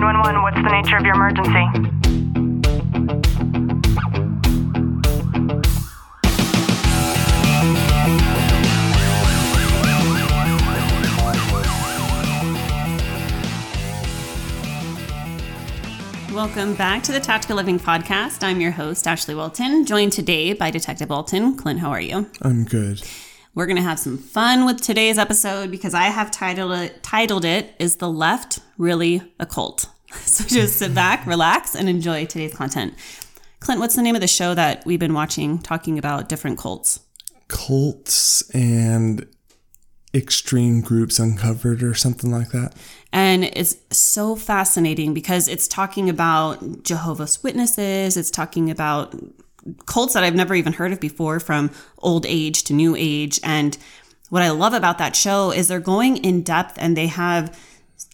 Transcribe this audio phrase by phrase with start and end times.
[0.00, 1.50] 911, what's the nature of your emergency?
[16.34, 18.42] Welcome back to the Tactical Living Podcast.
[18.42, 21.58] I'm your host, Ashley Walton, joined today by Detective Walton.
[21.58, 22.30] Clint, how are you?
[22.40, 23.02] I'm good.
[23.52, 27.44] We're going to have some fun with today's episode because I have titled it, titled
[27.44, 29.88] it Is the Left Really a Cult?
[30.30, 32.94] So just sit back, relax, and enjoy today's content.
[33.60, 37.00] Clint, what's the name of the show that we've been watching talking about different cults?
[37.48, 39.26] Cults and
[40.14, 42.74] extreme groups uncovered or something like that.
[43.12, 49.14] And it's so fascinating because it's talking about Jehovah's Witnesses, it's talking about
[49.86, 53.38] cults that I've never even heard of before, from old age to new age.
[53.42, 53.76] And
[54.30, 57.58] what I love about that show is they're going in depth and they have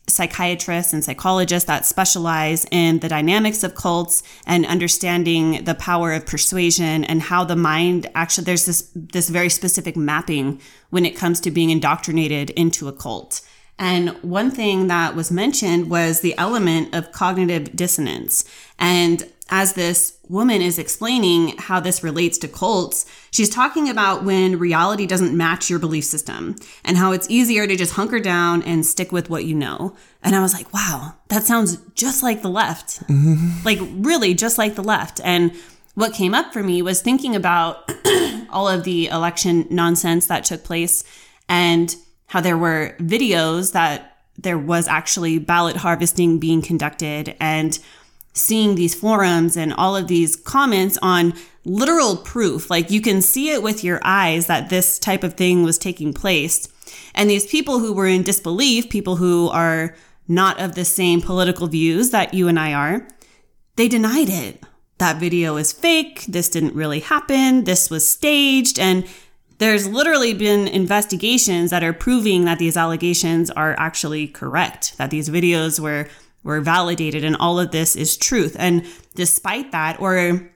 [0.09, 6.25] psychiatrists and psychologists that specialize in the dynamics of cults and understanding the power of
[6.25, 11.41] persuasion and how the mind actually there's this this very specific mapping when it comes
[11.41, 13.41] to being indoctrinated into a cult.
[13.79, 18.45] And one thing that was mentioned was the element of cognitive dissonance.
[18.79, 24.59] And as this woman is explaining how this relates to cults, she's talking about when
[24.59, 28.85] reality doesn't match your belief system and how it's easier to just hunker down and
[28.85, 29.95] stick with what you know.
[30.23, 33.07] And I was like, wow, that sounds just like the left.
[33.07, 33.65] Mm-hmm.
[33.65, 35.21] Like, really, just like the left.
[35.23, 35.53] And
[35.95, 37.91] what came up for me was thinking about
[38.51, 41.05] all of the election nonsense that took place
[41.49, 41.95] and
[42.27, 47.79] how there were videos that there was actually ballot harvesting being conducted and
[48.37, 51.33] seeing these forums and all of these comments on
[51.65, 52.71] literal proof.
[52.71, 56.13] Like you can see it with your eyes that this type of thing was taking
[56.13, 56.69] place.
[57.15, 59.97] And these people who were in disbelief, people who are
[60.29, 63.09] not of the same political views that you and I are,
[63.77, 64.63] they denied it.
[64.99, 66.25] That video is fake.
[66.27, 67.65] This didn't really happen.
[67.65, 68.79] This was staged.
[68.79, 69.07] And
[69.59, 75.31] there's literally been investigations that are proving that these allegations are actually correct, that these
[75.31, 76.09] videos were
[76.47, 78.57] were validated and all of this is truth.
[78.59, 80.49] And despite that, or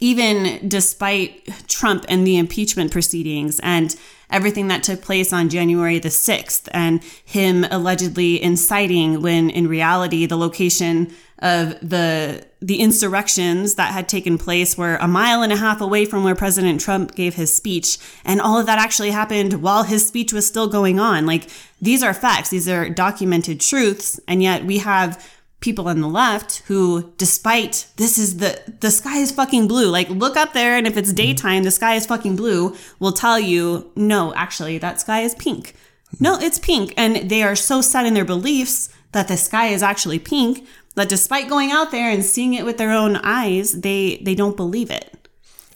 [0.00, 3.94] even despite Trump and the impeachment proceedings and
[4.30, 10.24] everything that took place on January the 6th and him allegedly inciting when in reality
[10.24, 15.56] the location of the the insurrections that had taken place were a mile and a
[15.56, 17.98] half away from where President Trump gave his speech.
[18.24, 21.26] And all of that actually happened while his speech was still going on.
[21.26, 21.48] Like
[21.80, 22.50] these are facts.
[22.50, 24.20] These are documented truths.
[24.28, 29.18] And yet we have people on the left who despite this is the the sky
[29.18, 29.90] is fucking blue.
[29.90, 31.16] Like look up there and if it's mm-hmm.
[31.16, 35.74] daytime the sky is fucking blue will tell you no actually that sky is pink.
[36.20, 36.94] No it's pink.
[36.96, 41.08] And they are so set in their beliefs that the sky is actually pink that
[41.08, 44.90] despite going out there and seeing it with their own eyes they they don't believe
[44.90, 45.28] it.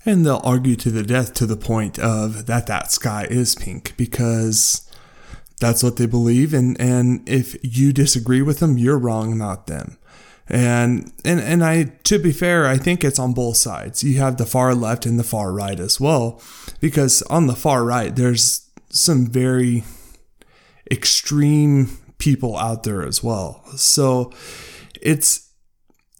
[0.04, 3.96] And they'll argue to the death to the point of that that sky is pink
[3.96, 4.88] because
[5.58, 6.54] that's what they believe.
[6.54, 9.98] And and if you disagree with them you're wrong not them.
[10.48, 14.04] And and and I to be fair I think it's on both sides.
[14.04, 16.40] You have the far left and the far right as well
[16.80, 19.84] because on the far right there's some very
[20.90, 23.62] extreme people out there as well.
[23.76, 24.32] So
[25.02, 25.50] it's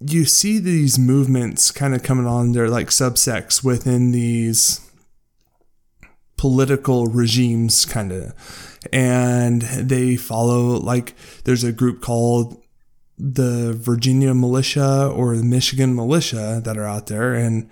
[0.00, 4.80] you see these movements kind of coming on they're like subsects within these
[6.36, 11.14] political regimes kind of and they follow like
[11.44, 12.60] there's a group called
[13.18, 17.68] the Virginia militia or the Michigan militia that are out there and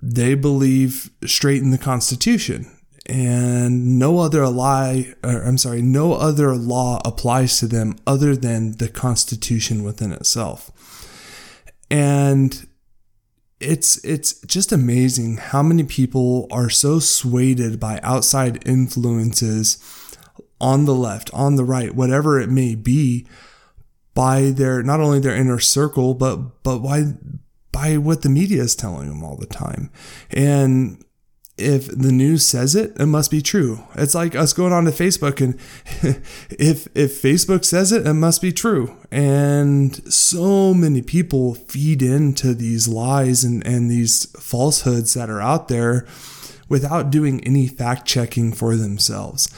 [0.00, 2.66] they believe straight in the constitution
[3.06, 8.76] and no other lie or I'm sorry no other law applies to them other than
[8.76, 10.70] the constitution within itself
[11.90, 12.66] and
[13.62, 19.78] it's it's just amazing how many people are so swayed by outside influences
[20.60, 23.26] on the left, on the right, whatever it may be,
[24.14, 27.14] by their not only their inner circle, but but by
[27.72, 29.90] by what the media is telling them all the time.
[30.30, 31.04] And
[31.62, 33.84] if the news says it, it must be true.
[33.94, 35.54] It's like us going on to Facebook and
[36.50, 38.96] if if Facebook says it, it must be true.
[39.10, 45.68] And so many people feed into these lies and, and these falsehoods that are out
[45.68, 46.06] there
[46.68, 49.48] without doing any fact checking for themselves.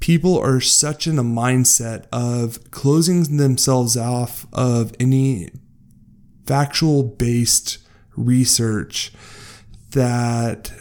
[0.00, 5.50] People are such in a mindset of closing themselves off of any
[6.46, 7.78] factual based
[8.16, 9.12] research
[9.90, 10.72] that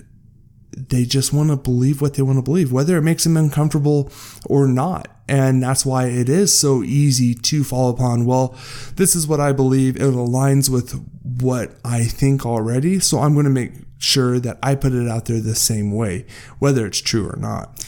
[0.88, 4.12] they just want to believe what they want to believe, whether it makes them uncomfortable
[4.46, 5.08] or not.
[5.28, 8.58] And that's why it is so easy to fall upon, well,
[8.96, 9.96] this is what I believe.
[9.98, 11.00] It aligns with
[11.42, 13.00] what I think already.
[13.00, 16.26] So I'm going to make sure that I put it out there the same way,
[16.58, 17.86] whether it's true or not.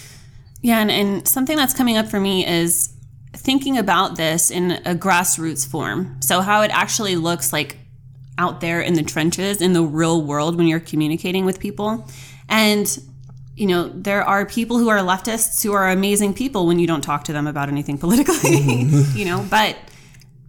[0.61, 0.79] Yeah.
[0.79, 2.93] And, and something that's coming up for me is
[3.33, 6.17] thinking about this in a grassroots form.
[6.21, 7.77] So, how it actually looks like
[8.37, 12.05] out there in the trenches, in the real world, when you're communicating with people.
[12.51, 13.01] And,
[13.55, 17.01] you know, there are people who are leftists who are amazing people when you don't
[17.01, 18.57] talk to them about anything politically,
[19.15, 19.77] you know, but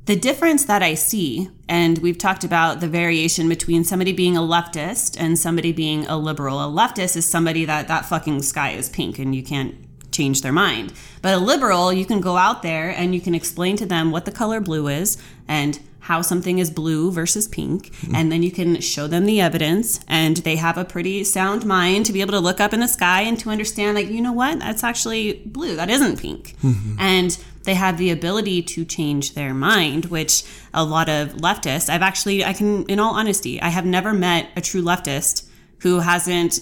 [0.07, 4.41] the difference that I see, and we've talked about the variation between somebody being a
[4.41, 6.61] leftist and somebody being a liberal.
[6.61, 9.77] A leftist is somebody that that fucking sky is pink and you can't
[10.11, 10.93] change their mind.
[11.23, 14.25] But a liberal, you can go out there and you can explain to them what
[14.25, 15.17] the color blue is
[15.47, 17.93] and how something is blue versus pink.
[17.93, 18.15] Mm-hmm.
[18.17, 22.07] And then you can show them the evidence and they have a pretty sound mind
[22.07, 24.33] to be able to look up in the sky and to understand, like, you know
[24.33, 24.59] what?
[24.59, 25.77] That's actually blue.
[25.77, 26.57] That isn't pink.
[26.61, 26.97] Mm-hmm.
[26.99, 30.43] And they have the ability to change their mind, which
[30.75, 34.49] a lot of leftists, I've actually, I can, in all honesty, I have never met
[34.57, 35.49] a true leftist
[35.83, 36.59] who hasn't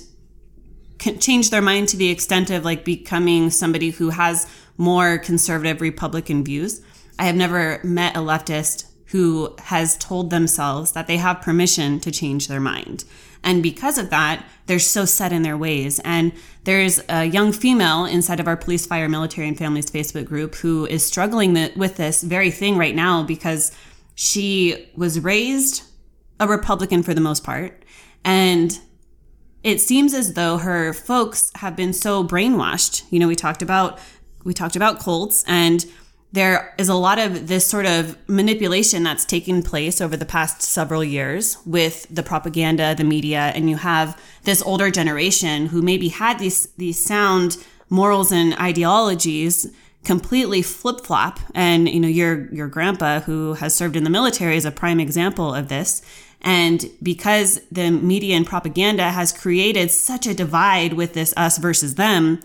[1.19, 4.47] changed their mind to the extent of like becoming somebody who has
[4.77, 6.83] more conservative Republican views.
[7.19, 12.11] I have never met a leftist who has told themselves that they have permission to
[12.11, 13.05] change their mind.
[13.43, 15.99] And because of that, they're so set in their ways.
[16.05, 16.33] And
[16.65, 20.87] there's a young female inside of our police, fire, military, and families Facebook group who
[20.87, 23.73] is struggling with this very thing right now because
[24.15, 25.83] she was raised
[26.39, 27.83] a Republican for the most part.
[28.25, 28.79] And
[29.63, 33.05] it seems as though her folks have been so brainwashed.
[33.11, 33.99] You know, we talked about
[34.45, 35.85] we talked about cults and
[36.33, 40.63] there is a lot of this sort of manipulation that's taken place over the past
[40.63, 46.09] several years with the propaganda, the media, and you have this older generation who maybe
[46.09, 47.57] had these these sound
[47.89, 49.73] morals and ideologies
[50.05, 51.41] completely flip flop.
[51.55, 55.01] And you know, your your grandpa who has served in the military is a prime
[55.01, 56.01] example of this.
[56.43, 61.97] And because the media and propaganda has created such a divide with this us versus
[61.97, 62.41] them,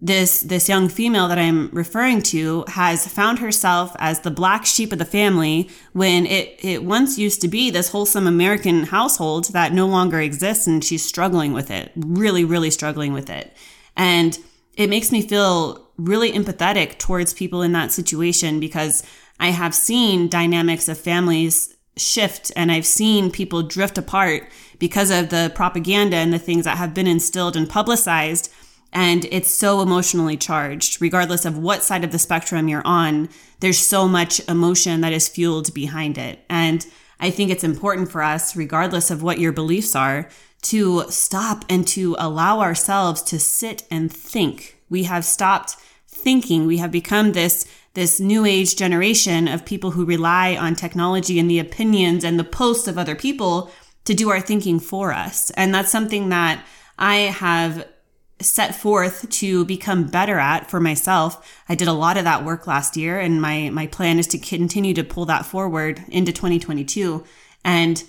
[0.00, 4.92] this this young female that I'm referring to has found herself as the black sheep
[4.92, 9.72] of the family when it it once used to be this wholesome American household that
[9.72, 13.56] no longer exists and she's struggling with it really really struggling with it.
[13.96, 14.38] And
[14.76, 19.02] it makes me feel really empathetic towards people in that situation because
[19.40, 24.48] I have seen dynamics of families shift and I've seen people drift apart
[24.78, 28.52] because of the propaganda and the things that have been instilled and publicized
[28.92, 31.00] and it's so emotionally charged.
[31.00, 33.28] Regardless of what side of the spectrum you're on
[33.60, 36.44] there's so much emotion that is fueled behind it.
[36.48, 36.86] And
[37.20, 40.28] i think it's important for us regardless of what your beliefs are
[40.62, 44.76] to stop and to allow ourselves to sit and think.
[44.88, 45.76] We have stopped
[46.06, 46.66] thinking.
[46.66, 51.50] We have become this this new age generation of people who rely on technology and
[51.50, 53.72] the opinions and the posts of other people
[54.04, 55.50] to do our thinking for us.
[55.50, 56.64] And that's something that
[56.98, 57.86] i have
[58.40, 61.60] set forth to become better at for myself.
[61.68, 64.38] I did a lot of that work last year and my my plan is to
[64.38, 67.24] continue to pull that forward into 2022
[67.64, 68.04] and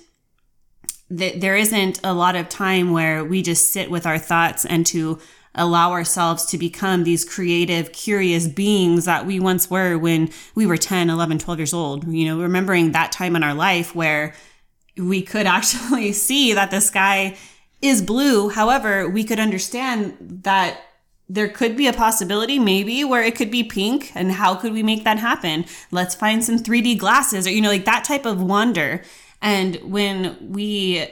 [1.16, 4.86] th- there isn't a lot of time where we just sit with our thoughts and
[4.86, 5.18] to
[5.54, 10.76] allow ourselves to become these creative curious beings that we once were when we were
[10.76, 14.32] 10 11 12 years old you know remembering that time in our life where
[14.96, 17.36] we could actually see that the sky
[17.82, 18.50] is blue.
[18.50, 20.80] However, we could understand that
[21.30, 24.82] there could be a possibility maybe where it could be pink and how could we
[24.82, 25.64] make that happen?
[25.92, 29.02] Let's find some 3d glasses or you know like that type of wonder.
[29.40, 31.08] And when we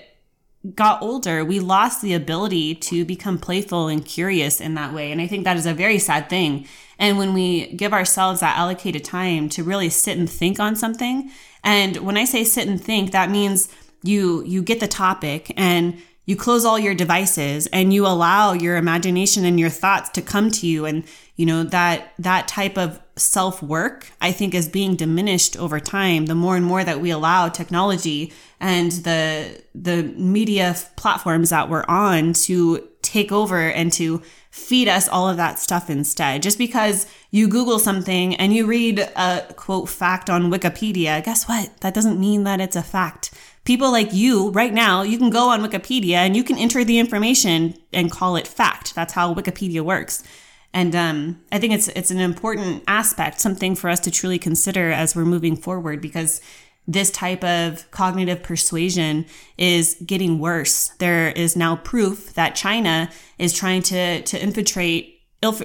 [0.75, 5.12] got older we lost the ability to become playful and curious in that way.
[5.12, 6.66] And i think that is a very sad thing.
[6.98, 11.30] And when we give ourselves that allocated time to really sit and think on something
[11.62, 13.68] and when i say sit and think that means
[14.02, 18.76] you you get the topic and you close all your devices and you allow your
[18.76, 20.85] imagination and your thoughts to come to you.
[20.85, 21.04] And
[21.37, 26.26] you know that that type of self work i think is being diminished over time.
[26.26, 31.87] The more and more that we allow technology and the the media platforms that we're
[31.88, 34.20] on to take over and to
[34.50, 36.42] feed us all of that stuff instead.
[36.42, 41.70] Just because you google something and you read a quote fact on wikipedia guess what?
[41.80, 43.30] That doesn't mean that it's a fact
[43.68, 46.98] people like you right now, you can go on Wikipedia and you can enter the
[46.98, 48.94] information and call it fact.
[48.94, 50.25] That's how Wikipedia works.
[50.72, 54.90] And um, I think it's it's an important aspect, something for us to truly consider
[54.90, 56.40] as we're moving forward, because
[56.87, 59.26] this type of cognitive persuasion
[59.58, 60.88] is getting worse.
[60.98, 65.20] There is now proof that China is trying to to infiltrate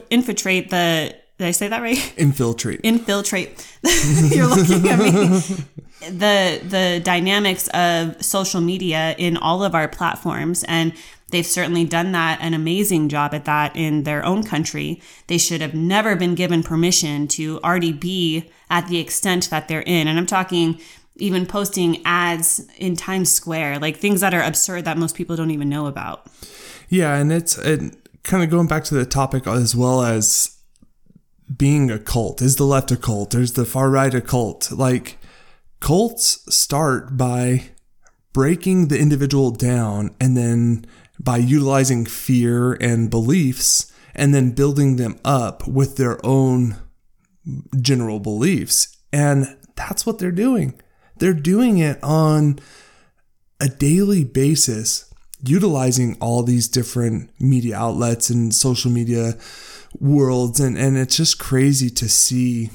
[0.10, 2.13] infiltrate the did I say that right?
[2.18, 2.82] Infiltrate.
[2.84, 3.68] Infiltrate.
[3.84, 5.42] You're looking at me.
[6.04, 10.92] The the dynamics of social media in all of our platforms and
[11.30, 15.02] they've certainly done that an amazing job at that in their own country.
[15.28, 19.84] They should have never been given permission to already be at the extent that they're
[19.84, 20.10] in.
[20.10, 20.82] And I'm talking
[21.16, 25.52] even posting ads in Times Square, like things that are absurd that most people don't
[25.52, 26.28] even know about.
[26.90, 30.58] Yeah, and it's and kind of going back to the topic as well as
[31.55, 32.41] being a cult.
[32.41, 33.36] Is the left a cult?
[33.36, 34.72] Is the far right a cult.
[34.72, 35.17] Like
[35.79, 37.72] cults start by
[38.31, 40.86] breaking the individual down and then
[41.19, 46.77] by utilizing fear and beliefs and then building them up with their own
[47.79, 48.98] general beliefs.
[49.12, 50.79] And that's what they're doing.
[51.17, 52.60] They're doing it on
[53.60, 59.33] a daily basis, utilizing all these different media outlets and social media
[60.00, 60.60] worlds.
[60.60, 62.70] And, and it's just crazy to see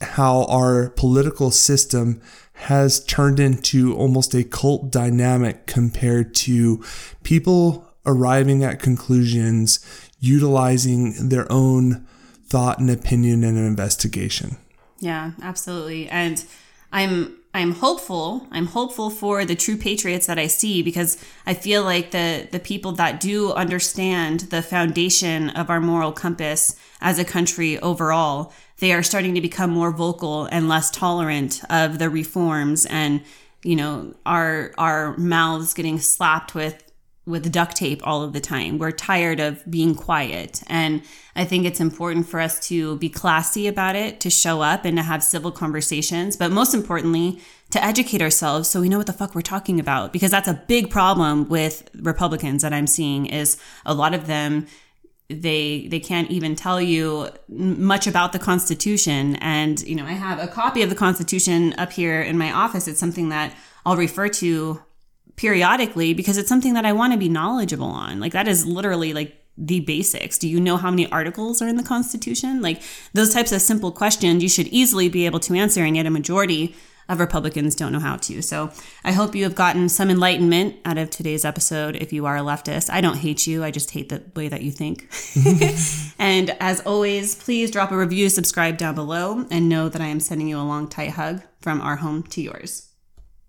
[0.00, 2.20] how our political system
[2.52, 6.84] has turned into almost a cult dynamic compared to
[7.22, 9.80] people arriving at conclusions
[10.20, 12.06] utilizing their own
[12.46, 14.56] thought and opinion and investigation.
[14.98, 16.08] Yeah, absolutely.
[16.08, 16.44] And
[16.92, 18.46] I'm I'm hopeful.
[18.50, 22.60] I'm hopeful for the true patriots that I see because I feel like the the
[22.60, 28.92] people that do understand the foundation of our moral compass as a country overall, they
[28.92, 33.22] are starting to become more vocal and less tolerant of the reforms and
[33.62, 36.87] you know our our mouths getting slapped with
[37.28, 38.78] with duct tape all of the time.
[38.78, 40.62] We're tired of being quiet.
[40.66, 41.02] And
[41.36, 44.96] I think it's important for us to be classy about it, to show up and
[44.96, 49.12] to have civil conversations, but most importantly, to educate ourselves so we know what the
[49.12, 53.58] fuck we're talking about because that's a big problem with Republicans that I'm seeing is
[53.84, 54.66] a lot of them
[55.28, 60.38] they they can't even tell you much about the constitution and you know I have
[60.38, 63.54] a copy of the constitution up here in my office it's something that
[63.84, 64.82] I'll refer to
[65.38, 68.20] periodically because it's something that I want to be knowledgeable on.
[68.20, 70.36] Like that is literally like the basics.
[70.36, 72.60] Do you know how many articles are in the Constitution?
[72.60, 72.82] Like
[73.14, 76.10] those types of simple questions you should easily be able to answer, and yet a
[76.10, 76.76] majority
[77.08, 78.42] of Republicans don't know how to.
[78.42, 78.70] So
[79.02, 82.40] I hope you have gotten some enlightenment out of today's episode if you are a
[82.40, 82.90] leftist.
[82.90, 85.08] I don't hate you, I just hate the way that you think.
[86.18, 90.20] and as always, please drop a review, subscribe down below, and know that I am
[90.20, 92.87] sending you a long, tight hug from our home to yours.